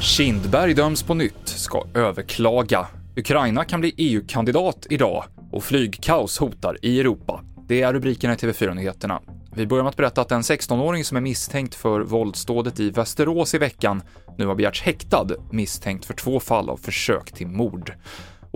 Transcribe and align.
Kindberg 0.00 0.74
döms 0.74 1.02
på 1.02 1.14
nytt, 1.14 1.34
ska 1.44 1.84
överklaga. 1.94 2.86
Ukraina 3.16 3.64
kan 3.64 3.80
bli 3.80 3.94
EU-kandidat 3.96 4.86
idag 4.90 5.24
och 5.50 5.64
flygkaos 5.64 6.38
hotar 6.38 6.76
i 6.82 7.00
Europa. 7.00 7.40
Det 7.68 7.82
är 7.82 7.92
rubrikerna 7.92 8.34
i 8.34 8.36
TV4-nyheterna. 8.36 9.20
Vi 9.54 9.66
börjar 9.66 9.84
med 9.84 9.90
att 9.90 9.96
berätta 9.96 10.20
att 10.20 10.32
en 10.32 10.42
16-åring 10.42 11.04
som 11.04 11.16
är 11.16 11.20
misstänkt 11.20 11.74
för 11.74 12.00
våldsdådet 12.00 12.80
i 12.80 12.90
Västerås 12.90 13.54
i 13.54 13.58
veckan 13.58 14.02
nu 14.38 14.46
har 14.46 14.54
begärts 14.54 14.82
häktad, 14.82 15.26
misstänkt 15.50 16.04
för 16.04 16.14
två 16.14 16.40
fall 16.40 16.70
av 16.70 16.76
försök 16.76 17.32
till 17.32 17.46
mord. 17.46 17.92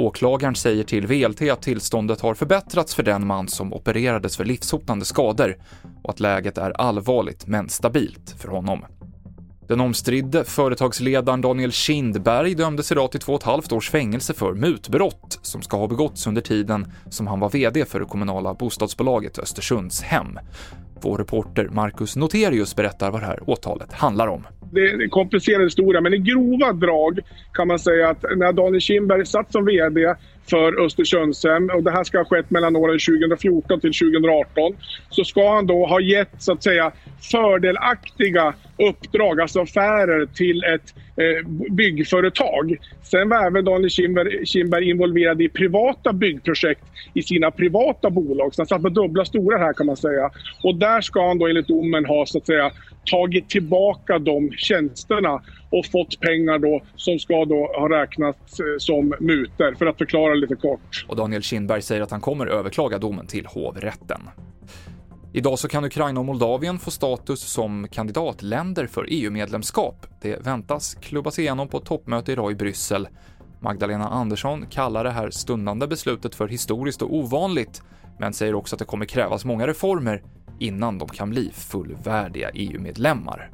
Åklagaren 0.03 0.55
säger 0.55 0.85
till 0.85 1.07
VLT 1.07 1.43
att 1.43 1.63
tillståndet 1.63 2.21
har 2.21 2.35
förbättrats 2.35 2.95
för 2.95 3.03
den 3.03 3.27
man 3.27 3.49
som 3.49 3.73
opererades 3.73 4.37
för 4.37 4.45
livshotande 4.45 5.05
skador 5.05 5.57
och 6.03 6.11
att 6.11 6.21
läget 6.21 6.59
är 6.59 6.71
allvarligt 6.71 7.47
men 7.47 7.69
stabilt 7.69 8.35
för 8.39 8.49
honom. 8.49 8.85
Den 9.69 9.81
omstridde 9.81 10.45
företagsledaren 10.45 11.41
Daniel 11.41 11.73
Kindberg 11.73 12.55
dömdes 12.55 12.93
idag 12.93 13.11
till 13.11 13.21
två 13.21 13.33
och 13.33 13.41
ett 13.41 13.47
halvt 13.47 13.73
års 13.73 13.91
fängelse 13.91 14.35
för 14.35 14.55
mutbrott 14.55 15.39
som 15.43 15.63
ska 15.63 15.77
ha 15.77 15.89
begåtts 15.89 16.27
under 16.27 16.43
tiden 16.43 16.93
som 17.11 17.27
han 17.27 17.41
var 17.41 17.51
VD 17.51 17.85
för 17.85 18.01
det 18.01 18.07
kommunala 18.07 18.55
bostadsbolaget 18.55 19.39
Östersundshem. 19.39 20.39
Vår 21.01 21.19
reporter 21.19 21.69
Marcus 21.69 22.17
Noterius 22.17 22.77
berättar 22.77 23.11
vad 23.11 23.21
det 23.21 23.27
här 23.27 23.51
åtalet 23.51 23.93
handlar 23.93 24.27
om. 24.27 24.47
Det 24.75 24.81
är 24.81 25.03
en 25.03 25.11
komplicerad 25.11 25.63
historia, 25.63 26.01
men 26.01 26.15
i 26.15 26.19
grova 26.19 26.73
drag 26.73 27.19
kan 27.53 27.69
man 27.69 27.79
säga 27.79 28.09
att 28.09 28.23
när 28.37 28.53
Daniel 28.53 28.81
Kindberg 28.81 29.27
satt 29.27 29.53
som 29.53 29.65
VD 29.65 30.15
för 30.51 30.85
Östersundshem 30.85 31.71
och 31.75 31.83
det 31.83 31.91
här 31.91 32.05
ska 32.05 32.19
ha 32.19 32.25
skett 32.25 32.51
mellan 32.51 32.77
åren 32.77 32.99
2014 32.99 33.81
till 33.81 33.93
2018 33.93 34.77
så 35.11 35.25
ska 35.25 35.55
han 35.55 35.67
då 35.67 35.87
ha 35.87 36.01
gett 36.01 36.35
så 36.39 36.53
att 36.53 36.63
säga 36.63 36.93
fördelaktiga 37.31 38.55
uppdrag, 38.79 39.41
alltså 39.41 39.61
affärer 39.61 40.27
till 40.27 40.65
ett 40.65 40.95
eh, 41.17 41.49
byggföretag. 41.71 42.77
Sen 43.03 43.29
var 43.29 43.47
även 43.47 43.65
Daniel 43.65 43.91
Kindberg, 44.45 44.91
involverad 44.91 45.43
i 45.43 45.49
privata 45.49 46.13
byggprojekt 46.13 46.85
i 47.15 47.23
sina 47.23 47.51
privata 47.51 48.11
bolag. 48.11 48.55
Så 48.55 48.63
han 48.63 48.67
satt 48.67 48.83
med 48.83 48.93
dubbla 48.93 49.25
stolar 49.25 49.59
här 49.59 49.73
kan 49.73 49.87
man 49.87 49.97
säga. 49.97 50.31
Och 50.63 50.75
där 50.75 51.01
ska 51.01 51.29
han 51.29 51.39
då 51.39 51.47
enligt 51.47 51.69
domen 51.69 52.05
ha 52.05 52.27
så 52.27 52.39
att 52.39 52.47
säga 52.47 52.71
tagit 53.11 53.49
tillbaka 53.49 54.19
de 54.19 54.51
tjänsterna 54.57 55.43
och 55.71 55.87
fått 55.87 56.21
pengar 56.21 56.59
då 56.59 56.83
som 56.97 57.19
ska 57.19 57.45
då 57.45 57.73
ha 57.77 57.89
räknats 57.89 58.61
eh, 58.61 58.67
som 58.79 59.15
muter, 59.21 59.75
för 59.79 59.87
att 59.87 59.99
förklara 59.99 60.32
lite 60.41 60.57
kort. 60.57 61.07
Och 61.09 61.17
Daniel 61.17 61.43
Kindberg 61.43 61.83
säger 61.83 62.03
att 62.03 62.11
han 62.11 62.21
kommer 62.21 62.47
överklaga 62.47 62.99
domen 62.99 63.27
till 63.27 63.47
hovrätten. 63.47 64.21
Idag 65.35 65.59
så 65.59 65.69
kan 65.69 65.85
Ukraina 65.85 66.21
och 66.21 66.27
Moldavien 66.27 66.79
få 66.79 66.91
status 66.91 67.41
som 67.41 67.89
kandidatländer 67.89 68.87
för 68.87 69.07
EU-medlemskap. 69.09 70.07
Det 70.21 70.47
väntas 70.47 70.95
klubbas 70.95 71.39
igenom 71.39 71.69
på 71.69 71.79
ett 71.79 71.85
toppmöte 71.85 72.33
idag 72.33 72.53
i 72.53 72.55
Bryssel. 72.55 73.09
Magdalena 73.61 74.09
Andersson 74.09 74.67
kallar 74.67 75.05
det 75.05 75.11
här 75.11 75.31
stundande 75.31 75.87
beslutet 75.87 76.35
för 76.35 76.49
historiskt 76.49 77.03
och 77.03 77.15
ovanligt, 77.15 77.83
men 78.19 78.33
säger 78.33 78.55
också 78.55 78.75
att 78.75 78.79
det 78.79 78.85
kommer 78.85 79.07
krävas 79.07 79.45
många 79.45 79.67
reformer 79.67 80.23
innan 80.59 80.99
de 80.99 81.09
kan 81.09 81.31
bli 81.31 81.51
fullvärdiga 81.55 82.51
EU-medlemmar. 82.51 83.51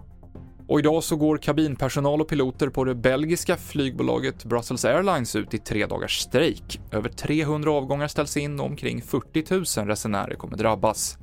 Och 0.68 0.78
idag 0.78 1.04
så 1.04 1.16
går 1.16 1.38
kabinpersonal 1.38 2.20
och 2.20 2.28
piloter 2.28 2.68
på 2.68 2.84
det 2.84 2.94
belgiska 2.94 3.56
flygbolaget 3.56 4.44
Brussels 4.44 4.84
Airlines 4.84 5.36
ut 5.36 5.54
i 5.54 5.58
tre 5.58 5.86
dagars 5.86 6.18
strejk. 6.18 6.80
Över 6.92 7.08
300 7.08 7.70
avgångar 7.70 8.08
ställs 8.08 8.36
in 8.36 8.60
och 8.60 8.66
omkring 8.66 9.02
40 9.02 9.80
000 9.80 9.88
resenärer 9.88 10.34
kommer 10.34 10.56
drabbas. 10.56 11.18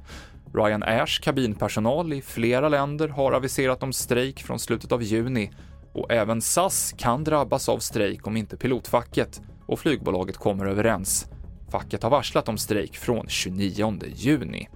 Ryan 0.54 0.84
Airs 0.84 1.20
kabinpersonal 1.20 2.14
i 2.14 2.22
flera 2.22 2.70
länder 2.70 3.08
har 3.08 3.32
aviserat 3.32 3.84
om 3.84 3.94
strejk 3.94 4.44
från 4.44 4.60
slutet 4.60 4.92
av 4.92 5.04
juni 5.04 5.52
och 5.94 6.12
även 6.12 6.42
SAS 6.42 6.94
kan 6.98 7.24
drabbas 7.24 7.70
av 7.70 7.80
strejk 7.80 8.28
om 8.28 8.38
inte 8.38 8.58
pilotfacket 8.58 9.42
och 9.66 9.80
flygbolaget 9.80 10.38
kommer 10.38 10.66
överens. 10.66 11.26
Facket 11.72 12.04
har 12.04 12.10
varslat 12.10 12.50
om 12.50 12.58
strejk 12.58 12.98
från 12.98 13.28
29 13.28 14.02
juni. 14.16 14.70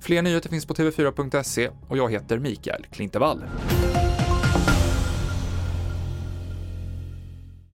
Fler 0.00 0.22
nyheter 0.22 0.48
finns 0.48 0.66
på 0.66 0.74
tv4.se 0.74 1.70
och 1.88 1.98
jag 1.98 2.12
heter 2.12 2.38
Mikael 2.38 2.86
Klintevall. 2.92 3.44